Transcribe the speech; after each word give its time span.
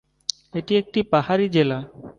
এটি 0.53 0.73
একটি 0.77 0.99
পাহাড়ী 1.11 1.45
জেলা। 1.49 1.79